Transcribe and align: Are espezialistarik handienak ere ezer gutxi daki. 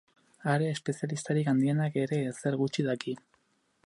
Are 0.51 0.69
espezialistarik 0.75 1.51
handienak 1.51 1.99
ere 2.05 2.19
ezer 2.31 2.57
gutxi 2.63 2.87
daki. 2.89 3.15